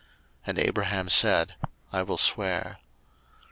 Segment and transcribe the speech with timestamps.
[0.47, 1.55] 01:021:024 And Abraham said,
[1.93, 2.79] I will swear.